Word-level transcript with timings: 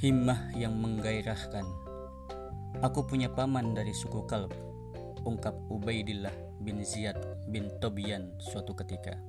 Himmah 0.00 0.56
yang 0.56 0.80
menggairahkan. 0.80 1.68
Aku 2.80 3.04
punya 3.04 3.28
paman 3.28 3.76
dari 3.76 3.92
suku 3.92 4.24
Kalb, 4.24 4.48
ungkap 5.28 5.52
Ubaidillah 5.68 6.32
bin 6.56 6.80
Ziyad 6.80 7.20
bin 7.52 7.68
Tobian 7.84 8.32
suatu 8.40 8.72
ketika. 8.72 9.20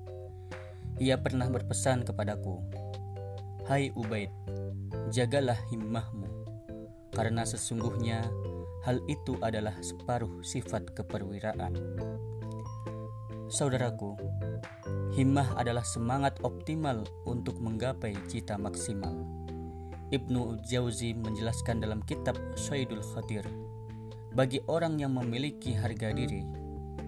Ia 0.96 1.20
pernah 1.20 1.52
berpesan 1.52 2.08
kepadaku, 2.08 2.64
Hai 3.68 3.92
Ubaid, 4.00 4.32
jagalah 5.12 5.60
himmahmu, 5.76 6.48
karena 7.12 7.44
sesungguhnya 7.44 8.24
hal 8.88 9.04
itu 9.12 9.36
adalah 9.44 9.76
separuh 9.84 10.40
sifat 10.40 10.96
keperwiraan. 10.96 11.76
Saudaraku, 13.52 14.16
himmah 15.20 15.52
adalah 15.60 15.84
semangat 15.84 16.40
optimal 16.48 17.04
untuk 17.28 17.60
menggapai 17.60 18.16
cita 18.32 18.56
maksimal. 18.56 19.20
Ibnu 20.12 20.60
Jauzi 20.68 21.16
menjelaskan 21.16 21.80
dalam 21.80 22.04
kitab 22.04 22.36
Syaidul 22.60 23.00
Khadir, 23.00 23.48
bagi 24.36 24.60
orang 24.68 25.00
yang 25.00 25.16
memiliki 25.16 25.72
harga 25.72 26.12
diri, 26.12 26.44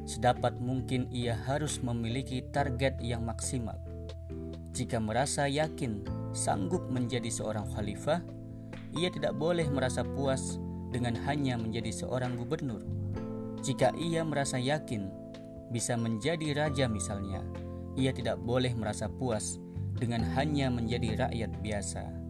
sedapat 0.07 0.55
mungkin 0.63 1.11
ia 1.11 1.35
harus 1.35 1.83
memiliki 1.83 2.39
target 2.55 2.95
yang 3.03 3.27
maksimal. 3.27 3.75
Jika 4.71 5.03
merasa 5.03 5.51
yakin 5.51 6.07
sanggup 6.31 6.87
menjadi 6.87 7.27
seorang 7.27 7.67
khalifah, 7.75 8.23
ia 8.95 9.11
tidak 9.11 9.35
boleh 9.35 9.67
merasa 9.67 10.07
puas 10.07 10.55
dengan 10.95 11.19
hanya 11.27 11.59
menjadi 11.59 11.91
seorang 11.91 12.39
gubernur. 12.39 12.87
Jika 13.67 13.91
ia 13.99 14.23
merasa 14.23 14.55
yakin 14.55 15.11
bisa 15.75 15.99
menjadi 15.99 16.55
raja 16.55 16.87
misalnya, 16.87 17.43
ia 17.99 18.15
tidak 18.15 18.39
boleh 18.39 18.71
merasa 18.79 19.11
puas 19.11 19.59
dengan 19.99 20.23
hanya 20.39 20.71
menjadi 20.71 21.27
rakyat 21.27 21.51
biasa. 21.59 22.22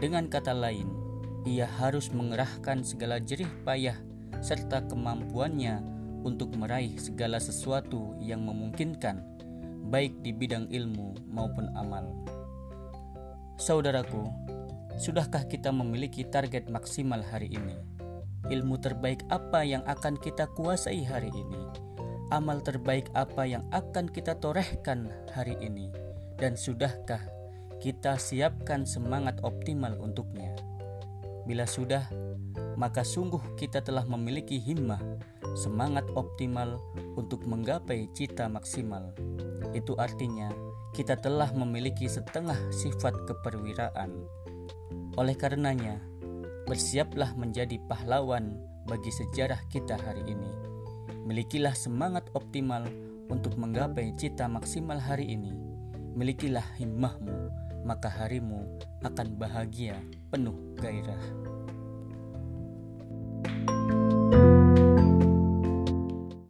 Dengan 0.00 0.32
kata 0.32 0.56
lain, 0.56 0.88
ia 1.44 1.68
harus 1.68 2.08
mengerahkan 2.08 2.80
segala 2.80 3.20
jerih 3.20 3.48
payah 3.68 4.00
serta 4.40 4.88
kemampuannya 4.88 5.84
untuk 6.24 6.56
meraih 6.56 6.96
segala 6.96 7.36
sesuatu 7.36 8.16
yang 8.16 8.40
memungkinkan, 8.48 9.20
baik 9.92 10.24
di 10.24 10.32
bidang 10.32 10.72
ilmu 10.72 11.28
maupun 11.28 11.68
amal. 11.76 12.08
Saudaraku, 13.60 14.24
sudahkah 14.96 15.44
kita 15.44 15.68
memiliki 15.68 16.24
target 16.24 16.72
maksimal 16.72 17.20
hari 17.20 17.52
ini? 17.52 17.76
Ilmu 18.48 18.80
terbaik 18.80 19.20
apa 19.28 19.68
yang 19.68 19.84
akan 19.84 20.16
kita 20.16 20.48
kuasai 20.56 21.04
hari 21.04 21.28
ini? 21.28 21.90
amal 22.30 22.62
terbaik 22.62 23.10
apa 23.18 23.42
yang 23.42 23.66
akan 23.74 24.06
kita 24.06 24.38
torehkan 24.38 25.10
hari 25.34 25.58
ini, 25.58 25.90
dan 26.38 26.54
sudahkah 26.54 27.20
kita 27.80 28.20
siapkan 28.20 28.86
semangat 28.86 29.40
optimal 29.42 29.96
untuknya? 29.98 30.52
Bila 31.48 31.64
sudah, 31.66 32.06
maka 32.76 33.02
sungguh 33.02 33.40
kita 33.56 33.82
telah 33.82 34.06
memiliki 34.06 34.60
himmah, 34.60 35.00
semangat 35.58 36.06
optimal 36.14 36.78
untuk 37.16 37.42
menggapai 37.48 38.06
cita 38.14 38.46
maksimal. 38.46 39.10
Itu 39.72 39.96
artinya 39.98 40.52
kita 40.92 41.18
telah 41.18 41.50
memiliki 41.56 42.06
setengah 42.06 42.56
sifat 42.70 43.26
keperwiraan. 43.26 44.12
Oleh 45.18 45.34
karenanya, 45.34 45.98
bersiaplah 46.68 47.34
menjadi 47.34 47.80
pahlawan 47.90 48.60
bagi 48.86 49.10
sejarah 49.10 49.58
kita 49.72 49.98
hari 49.98 50.22
ini 50.30 50.70
Milikilah 51.30 51.78
semangat 51.78 52.26
optimal 52.34 52.90
untuk 53.30 53.54
menggapai 53.54 54.10
cita 54.18 54.50
maksimal 54.50 54.98
hari 54.98 55.30
ini. 55.30 55.54
Milikilah 56.16 56.64
himmahmu, 56.74 57.46
maka 57.84 58.08
harimu 58.08 58.68
akan 59.02 59.36
bahagia 59.36 59.96
penuh 60.28 60.56
gairah. 60.80 61.49